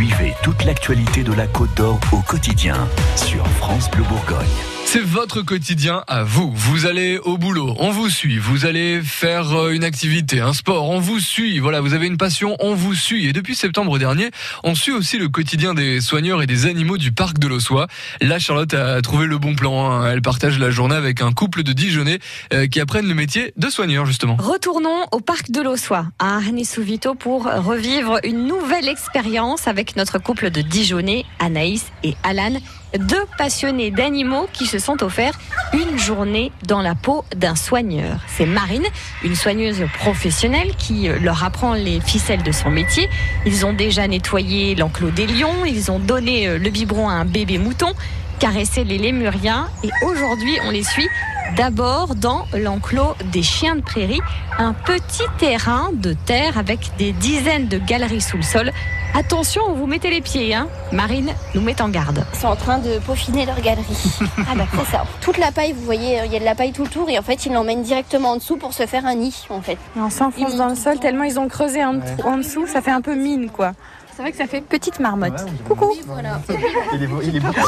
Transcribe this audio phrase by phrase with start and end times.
[0.00, 4.79] Suivez toute l'actualité de la Côte d'Or au quotidien sur France Bleu Bourgogne.
[4.92, 6.50] C'est votre quotidien à vous.
[6.52, 8.38] Vous allez au boulot, on vous suit.
[8.38, 11.60] Vous allez faire euh, une activité, un sport, on vous suit.
[11.60, 13.28] Voilà, vous avez une passion, on vous suit.
[13.28, 14.30] Et depuis septembre dernier,
[14.64, 17.86] on suit aussi le quotidien des soigneurs et des animaux du parc de l'Ossois.
[18.20, 19.92] Là, Charlotte a trouvé le bon plan.
[19.92, 20.10] hein.
[20.10, 22.18] Elle partage la journée avec un couple de Dijonais
[22.52, 24.38] euh, qui apprennent le métier de soigneur, justement.
[24.40, 30.50] Retournons au parc de l'Ossois à Arnis-sous-Vito pour revivre une nouvelle expérience avec notre couple
[30.50, 32.58] de Dijonais, Anaïs et Alan,
[32.98, 35.38] deux passionnés d'animaux qui se sont offerts
[35.72, 38.18] une journée dans la peau d'un soigneur.
[38.26, 38.86] C'est Marine,
[39.24, 43.08] une soigneuse professionnelle qui leur apprend les ficelles de son métier.
[43.46, 47.24] Ils ont déjà nettoyé l'enclos des lions, ils ont donné euh, le biberon à un
[47.24, 47.92] bébé mouton,
[48.38, 51.08] caressé les lémuriens et aujourd'hui on les suit
[51.56, 54.20] D'abord dans l'enclos des chiens de prairie,
[54.58, 58.72] un petit terrain de terre avec des dizaines de galeries sous le sol.
[59.14, 62.24] Attention où vous mettez les pieds, hein Marine nous met en garde.
[62.32, 64.18] Ils sont en train de peaufiner leur galerie.
[64.38, 65.04] ah bah c'est ça.
[65.20, 67.18] Toute la paille, vous voyez, il y a de la paille tout le tour et
[67.18, 69.78] en fait ils l'emmènent directement en dessous pour se faire un nid en fait.
[69.96, 72.92] Et on s'enfonce dans le sol tellement ils ont creusé en, en dessous, ça fait
[72.92, 73.72] un peu mine quoi.
[74.14, 75.44] C'est vrai que ça fait petite marmotte.
[75.66, 75.92] Coucou.
[76.06, 76.40] Voilà.
[76.94, 77.48] Il est, beau- il est beau.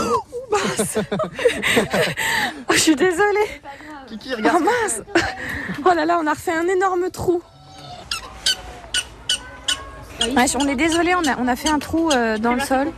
[2.68, 3.60] Oh, je suis désolée.
[4.06, 4.62] Kiki, Oh regarde.
[4.62, 5.02] mince.
[5.84, 7.40] Oh là là, on a refait un énorme trou.
[10.36, 12.88] Ouais, on est désolé, on a, on a fait un trou euh, dans le sol.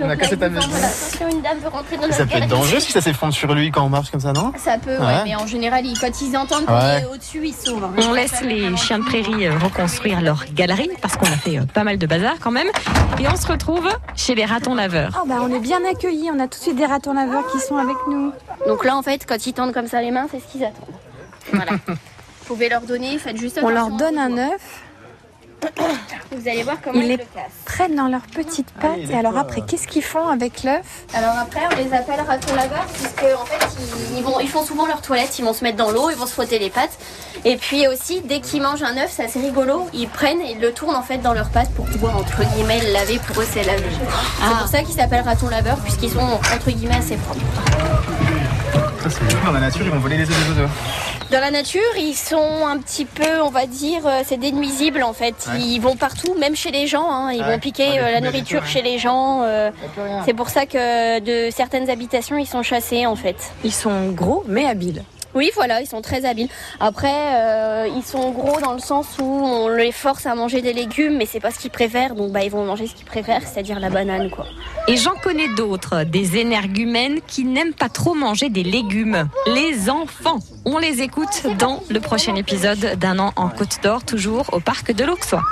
[0.00, 0.68] On a cassé ta maison.
[0.68, 3.70] Attention, une dame veut rentrer dans Ça peut être dangereux si ça s'effondre sur lui
[3.70, 5.24] quand on marche comme ça, non Ça peut, ouais, Ouais.
[5.24, 7.02] mais en général, ils- quand ils entendent qu'on Ouais.
[7.02, 7.82] est au-dessus, ils sauvent.
[7.84, 7.92] hein.
[8.08, 11.62] On laisse les chiens de prairie euh, reconstruire leur galerie parce qu'on a fait euh,
[11.64, 12.68] pas mal de bazar quand même.
[13.20, 15.20] Et on se retrouve chez les ratons laveurs.
[15.22, 17.58] Oh bah on est bien accueillis, on a tout de suite des ratons laveurs qui
[17.58, 18.32] sont avec nous.
[18.66, 20.94] Donc là, en fait, quand ils tendent comme ça les mains, c'est ce qu'ils attendent.
[21.52, 21.72] Voilà.
[21.86, 24.82] Vous pouvez leur donner, faites juste On leur donne un œuf,
[26.32, 27.50] Vous allez voir comment Ils ils, les- le cassent.
[27.64, 30.82] prennent dans leurs petites pattes et alors après qu'est-ce qu'ils font avec l'œuf?
[31.14, 33.66] Alors après, on les appelle ratons laveurs puisque en fait,
[34.12, 36.16] ils, ils vont, ils font souvent leur toilette, ils vont se mettre dans l'eau, ils
[36.16, 36.96] vont se frotter les pattes.
[37.44, 40.60] Et puis aussi, dès qu'ils mangent un œuf, c'est assez rigolo, ils prennent et ils
[40.60, 43.18] le tournent en fait dans leurs pattes pour pouvoir entre guillemets le laver.
[43.26, 43.82] Pour eux, c'est laver.
[43.90, 47.40] C'est pour ça qu'ils s'appellent ratons laveurs puisqu'ils sont entre guillemets assez propres.
[49.00, 50.72] Ça, c'est fou, dans la nature, ils vont voler les œufs des oiseaux.
[51.30, 55.02] Dans la nature, ils sont un petit peu, on va dire, euh, c'est des nuisibles
[55.02, 55.34] en fait.
[55.52, 55.60] Ouais.
[55.60, 57.08] Ils vont partout, même chez les gens.
[57.10, 57.32] hein.
[57.32, 57.52] Ils Ouais.
[57.52, 59.42] vont piquer Ouais, euh, la nourriture chez les gens.
[59.42, 59.70] euh,
[60.26, 63.36] c'est pour ça que de certaines habitations, ils sont chassés en fait.
[63.64, 65.02] Ils sont gros mais habiles.
[65.34, 66.48] Oui, voilà, ils sont très habiles.
[66.80, 70.72] Après, euh, ils sont gros dans le sens où on les force à manger des
[70.72, 73.42] légumes, mais c'est pas ce qu'ils préfèrent, donc bah ils vont manger ce qu'ils préfèrent,
[73.46, 74.46] c'est-à-dire la banane, quoi.
[74.88, 79.28] Et j'en connais d'autres, des énergumènes qui n'aiment pas trop manger des légumes.
[79.46, 80.38] Les enfants.
[80.64, 84.92] On les écoute dans le prochain épisode d'un an en Côte d'Or, toujours au parc
[84.92, 85.42] de l'Auxois.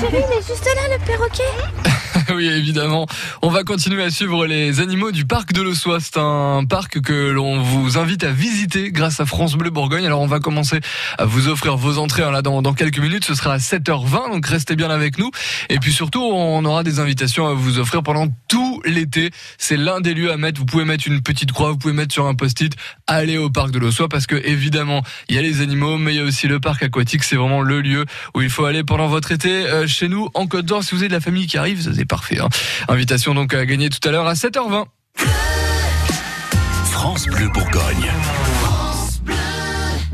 [0.00, 1.42] Chérie, il est juste là, le perroquet.
[2.34, 3.06] oui, évidemment.
[3.42, 5.98] On va continuer à suivre les animaux du parc de l'Ossois.
[6.00, 10.06] C'est un parc que l'on vous invite à visiter grâce à France Bleu Bourgogne.
[10.06, 10.80] Alors, on va commencer
[11.18, 13.24] à vous offrir vos entrées hein, là dans, quelques minutes.
[13.24, 15.30] Ce sera à 7h20, donc restez bien avec nous.
[15.68, 19.30] Et puis surtout, on aura des invitations à vous offrir pendant tout l'été.
[19.58, 20.58] C'est l'un des lieux à mettre.
[20.58, 22.74] Vous pouvez mettre une petite croix, vous pouvez mettre sur un post-it.
[23.06, 26.16] Allez au parc de l'Ossois parce que évidemment, il y a les animaux, mais il
[26.16, 27.22] y a aussi le parc aquatique.
[27.22, 28.04] C'est vraiment le lieu
[28.34, 30.82] où il faut aller pendant votre été euh, chez nous en Côte d'Or.
[30.82, 32.38] Si vous avez de la famille qui arrive, ça, c'est parfait.
[32.40, 32.48] hein.
[32.88, 34.84] Invitation donc à gagner tout à l'heure à 7h20.
[36.90, 38.10] France Bleu Bourgogne.